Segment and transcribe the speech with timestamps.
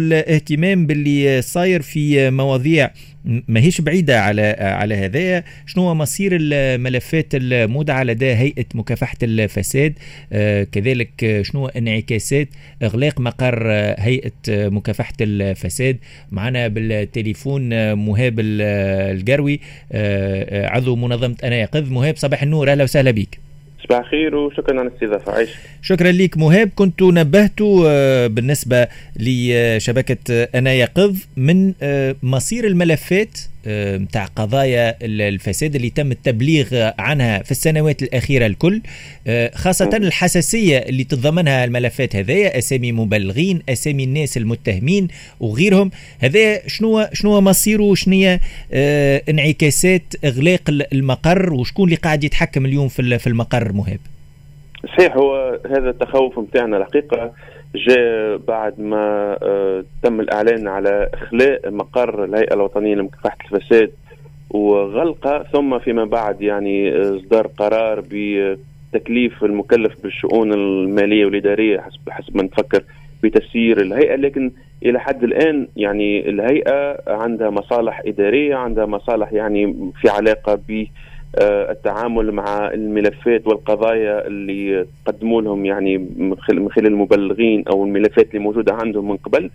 [0.00, 2.90] الاهتمام باللي صاير في مواضيع
[3.24, 9.94] ماهيش بعيدة على على هذايا شنو هو مصير الملفات المودعة لدى هيئة مكافحة الفساد؟
[10.32, 12.48] آه كذلك شنو انعكاسات
[12.82, 15.98] إغلاق مقر هيئة مكافحة الفساد؟
[16.30, 19.60] معنا بالتليفون مهاب القروي
[19.92, 21.90] آه عضو منظمة أنا يقظ.
[21.92, 22.70] مهاب صباح النور.
[22.70, 23.45] أهلا وسهلا بك
[23.88, 25.32] صباح الخير وشكرا على الاستضافة.
[25.32, 25.50] عيش.
[25.82, 26.70] شكرا لك مهاب.
[26.74, 33.38] كنت نبهت آه، بالنسبة لشبكة أنا يقظ من آه، مصير الملفات
[33.96, 38.82] نتاع آه، قضايا الفساد اللي تم التبليغ عنها في السنوات الأخيرة الكل
[39.54, 45.08] خاصة الحساسية اللي تتضمنها الملفات هذايا أسامي مبلغين أسامي الناس المتهمين
[45.40, 45.90] وغيرهم.
[46.20, 48.38] هذا شنو شنو مصيره؟ وشنو
[49.28, 50.60] انعكاسات إغلاق
[50.92, 54.00] المقر؟ وشكون اللي قاعد يتحكم اليوم في المقر مهاب؟
[54.88, 57.32] صحيح هو هذا التخوف نتاعنا الحقيقة.
[57.76, 63.90] جاء بعد ما آه، تم الإعلان على إخلاء مقر الهيئة الوطنية لمكافحة الفساد
[64.50, 72.36] وغلقه ثم فيما بعد يعني آه، إصدار قرار بتكليف المكلف بالشؤون المالية والإدارية حسب حسب
[72.36, 72.84] ما نفكر
[73.22, 74.16] بتسيير الهيئة.
[74.16, 74.50] لكن
[74.82, 80.86] إلى حد الآن يعني الهيئة عندها مصالح إدارية عندها مصالح يعني في علاقة ب
[81.38, 86.36] التعامل مع الملفات والقضايا اللي قدموا لهم يعني من
[86.70, 89.50] خلال المبلغين أو الملفات اللي موجودة عندهم من قبل.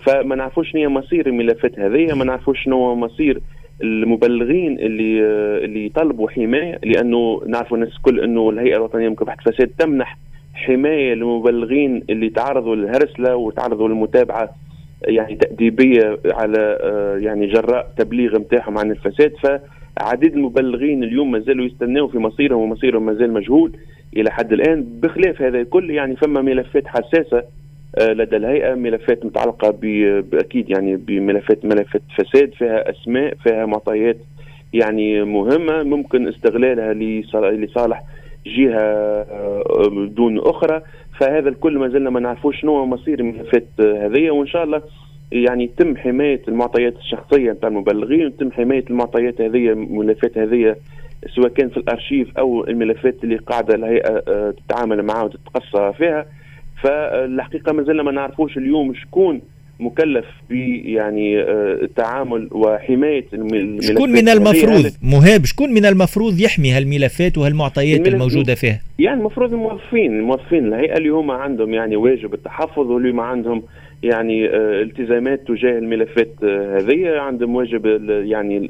[0.00, 3.40] فما نعرفوش شنو مصير الملفات هذه ما نعرفوش شنو مصير
[3.82, 9.70] المبلغين اللي آه، اللي يطلبوا حماية لأنه نعرفوا الناس الكل إنه الهيئة الوطنية لمكافحة الفساد
[9.78, 10.18] تمنح
[10.54, 14.50] حماية للمبلغين اللي تعرضوا للهرسلة وتعرضوا للمتابعه
[15.02, 19.32] يعني تأديبية على آه، يعني جراء تبليغ نتاعهم عن الفساد.
[19.42, 19.46] ف
[20.00, 23.72] عديد المبلغين اليوم ما زالوا يستناوا في مصيرهم ومصيرهم ما زال مجهول
[24.16, 27.42] إلى حد الآن بخلاف هذا الكل يعني فما ملفات حساسة
[27.98, 29.70] آه، لدى الهيئة ملفات متعلقة
[30.20, 34.16] باكيد يعني بملفات ملفات فساد فيها أسماء فيها معطيات
[34.72, 36.94] يعني مهمة ممكن استغلالها
[37.54, 38.02] لصالح
[38.46, 40.82] جهة آه، دون أخرى
[41.20, 44.82] فهذا الكل ما زلنا ما نعرفوش شنو مصير الملفات هذه وإن شاء الله
[45.32, 50.76] يعني يتم حماية المعطيات الشخصية نتاع المبلغين ويتم حماية المعطيات هذه الملفات هذه
[51.36, 56.26] سواء كان في الأرشيف أو الملفات اللي قاعدة الهيئة آه، تتعامل معها وتتقصى فيها.
[56.82, 59.40] فالحقيقة ما زلنا ما نعرفوش اليوم شكون
[59.80, 60.52] مكلف ب
[60.84, 68.08] يعني آه، التعامل وحماية الملفات شكون من المفروض؟ مهاب شكون من المفروض يحمي هالملفات وهالمعطيات
[68.08, 73.22] الموجودة فيها؟ يعني المفروض الموظفين الموظفين الهيئة اللي هما عندهم يعني واجب التحفظ واللي ما
[73.22, 73.62] عندهم
[74.02, 78.66] يعني آه، التزامات تجاه الملفات آه، هذه عندهم واجب يعني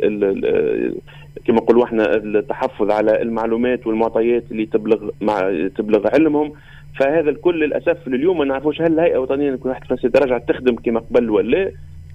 [1.44, 6.52] كما نقولوا إحنا التحفظ على المعلومات والمعطيات اللي تبلغ مع تبلغ علمهم.
[7.00, 11.30] فهذا الكل للأسف اليوم ما نعرفوش هل الهيئة الوطنية لمكافحه الفساد رجعت تخدم كما قبل
[11.30, 11.72] ولا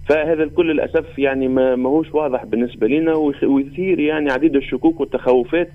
[0.09, 3.13] فهذا الكل للأسف يعني ما ماهوش واضح بالنسبة لنا
[3.43, 5.69] ويثير يعني عديد الشكوك والتخوفات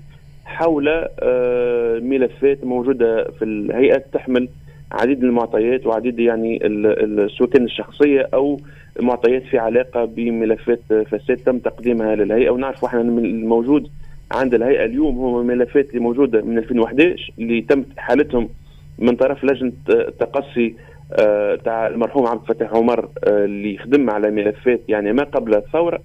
[0.45, 0.87] حول
[1.19, 4.49] آه، ملفات موجودة في الهيئة تحمل
[4.91, 8.59] عديد المعطيات وعديد يعني السكن الشخصية أو
[8.99, 12.49] معطيات في علاقة بملفات فساد تم تقديمها للهيئة.
[12.49, 13.87] ونعرف إحنا الموجود
[14.31, 18.49] عند الهيئة اليوم هو ملفات اللي موجودة من 2011 اللي تم حالتهم
[18.99, 20.75] من طرف لجنة التقصي
[21.19, 25.99] آه، تاع المرحوم عبد الفتاح عمر آه، اللي خدم على ملفات يعني ما قبل الثورة.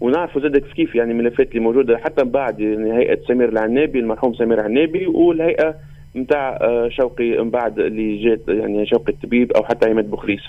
[0.00, 4.60] ونعرفوا زاد كيف يعني ملفات اللي موجودة حتى بعد يعني هيئه سمير العنابي المرحوم سمير
[4.60, 5.74] العنابي والهيئة
[6.18, 10.40] نتاع آه، شوقي من بعد اللي جات يعني شوقي الطبيب أو حتى عماد بوخريس.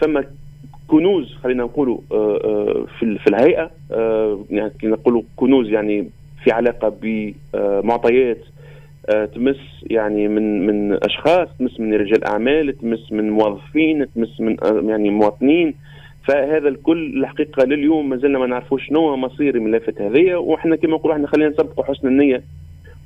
[0.00, 0.24] فما
[0.88, 3.70] كنوز خلينا نقولوا آه، في في الهيئة
[4.50, 6.10] يعني نقولوا كنوز يعني
[6.44, 8.38] في علاقة بمعطيات
[9.08, 14.56] آه، تمس يعني من من أشخاص تمس من رجال أعمال تمس من موظفين تمس من
[14.64, 15.74] آه، يعني مواطنين.
[16.24, 21.16] فهذا الكل الحقيقة لليوم ما زلنا ما نعرفوش شنو مصير الملفات هذه وإحنا كما نقولوا
[21.16, 22.42] إحنا خلينا نسبقوا حسن النية.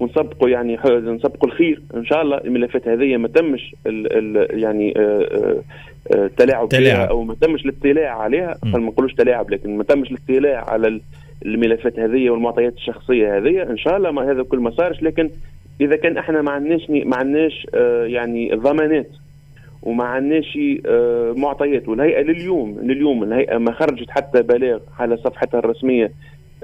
[0.02, 1.82] ونسبقوا يعني نسبقوا الخير.
[1.94, 4.94] إن شاء الله الملفات هذه ما تمش ال ال يعني
[6.14, 10.70] التلاعب آه، بها أو ما تمش الاطلاع عليها ما نقولوش تلاعب لكن ما تمش الاطلاع
[10.70, 11.00] على
[11.44, 15.02] الملفات هذه والمعطيات الشخصية هذه إن شاء الله ما هذا كل ما صارش.
[15.02, 15.31] لكن
[15.81, 19.10] إذا كان إحنا ما عندناش ما عندناش آه، يعني ضمانات
[19.82, 26.12] وما عندناش آه، معطيات والهيئة لليوم لليوم الهيئة ما خرجت حتى بلاغ على صفحتها الرسمية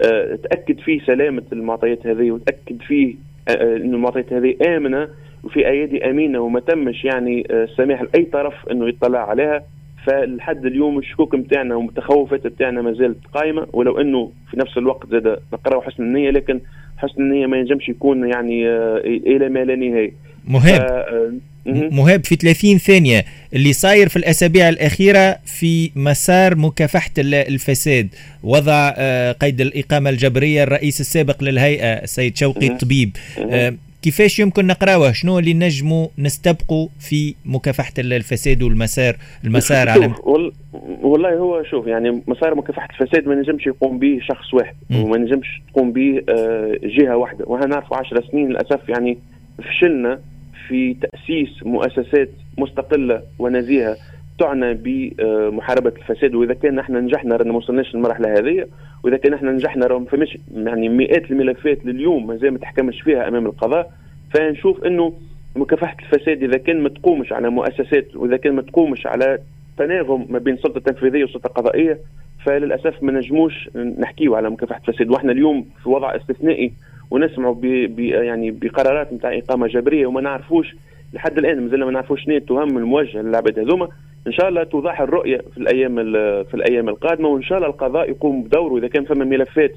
[0.05, 3.15] آه، تأكد فيه سلامة المعطيات هذه وتأكد فيه
[3.49, 5.09] ان المعطيات هذه آمنة
[5.45, 9.63] وفي ايادي أمينة وما تمش يعني السماح لأي طرف إنه يطلع عليها.
[10.07, 15.39] فلحد اليوم الشكوك نتاعنا والتخوفات نتاعنا ما زالت قائمة ولو إنه في نفس الوقت زاد
[15.53, 16.61] نقراو حسن النية لكن
[16.99, 20.13] حسن النية ما ينجمش يكون يعني آه، إلى ما لا نهاية.
[20.49, 20.81] مهم.
[20.81, 21.33] آه
[21.67, 23.25] مهاب في 30 ثانية.
[23.55, 28.09] اللي صاير في الأسابيع الأخيرة في مسار مكافحة الفساد.
[28.43, 33.17] وضع آه، قيد الإقامة الجبرية الرئيس السابق للهيئة السيد شوقي الطبيب.
[33.51, 40.15] آه، كيفاش يمكن نقراوه؟ شنو اللي نجموا نستبقوا في مكافحة الفساد والمسار المسار على
[41.03, 45.63] والله هو شوف يعني مسار مكافحة الفساد ما نجمش يقوم به شخص واحد وما نجمش
[45.73, 47.45] تقوم به آه، جهة واحدة.
[47.49, 49.19] وها نعرفوا 10 سنين للأسف يعني
[49.59, 50.21] فشلنا
[50.69, 52.29] في تأسيس مؤسسات
[52.59, 53.97] مستقلة ونزيهة
[54.39, 56.35] تعنى بمحاربة الفساد.
[56.35, 58.67] وإذا كان إحنا نجحنا رانا ما وصلناش للمرحلة هذه
[59.05, 63.29] وإذا كان إحنا نجحنا راه ما فماش يعني مئات الملفات لليوم مازال ما تحكمش فيها
[63.29, 63.93] أمام القضاء.
[64.35, 65.13] فنشوف أنه
[65.57, 69.39] مكافحة الفساد إذا كان ما تقومش على مؤسسات وإذا كان ما تقومش على
[69.79, 71.99] تناغم ما بين السلطة التنفيذية والسلطة القضائية
[72.45, 75.11] فللأسف ما نجموش نحكيو على مكافحة الفساد.
[75.11, 76.73] وإحنا اليوم في وضع استثنائي
[77.11, 77.57] ونسمعوا
[77.99, 80.77] يعني بقرارات نتاع إقامة جبرية وما نعرفوش
[81.13, 83.89] لحد الآن مازلنا ما نعرفوش شنو التهم الموجهه للعباد هذوما.
[84.27, 85.95] إن شاء الله توضح الرؤية في الأيام
[86.45, 88.79] في الأيام القادمة وإن شاء الله القضاء يقوم بدوره.
[88.79, 89.73] إذا كان فما ملفات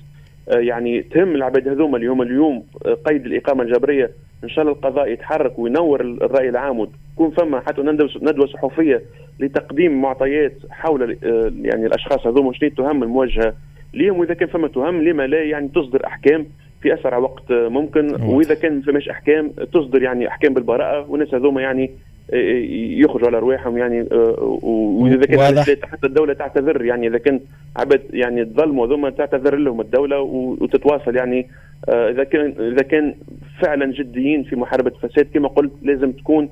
[0.50, 4.12] آه، يعني تهم العباد هذوما اللي هم اليوم آه، قيد الإقامة الجبرية
[4.44, 7.81] إن شاء الله القضاء يتحرك وينور الرأي العام وتكون فما حتى
[8.22, 9.01] ندوة صحفية
[9.39, 13.54] لتقديم معطيات حول آه، يعني الأشخاص هذوما شنو التهم الموجهة
[13.94, 16.45] لهم وإذا كان فما تهم لما لا يعني تصدر أحكام.
[16.81, 21.62] في أسرع وقت ممكن وإذا كان ما فماش أحكام تصدر يعني أحكام بالبراءة والناس هذوما
[21.62, 21.92] يعني
[22.33, 22.66] آه، آه،
[23.04, 27.39] يخرجوا على رواحهم يعني آه، وإذا كان حتى الدولة تعتذر يعني إذا كان
[27.75, 31.48] عبد يعني الظلم هذوما تعتذر لهم الدولة وتتواصل يعني
[31.89, 33.16] إذا كان إذا كان
[33.62, 36.50] فعلا جديين في محاربة الفساد كما قلت لازم تكون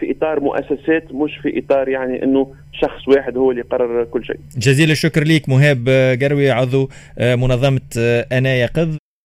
[0.00, 4.36] في إطار مؤسسات مش في إطار يعني إنه شخص واحد هو اللي يقرر كل شيء.
[4.58, 5.88] جزيل الشكر ليك مهاب
[6.22, 6.88] قروي عضو
[7.20, 7.80] منظمة
[8.32, 8.96] أنا يقظ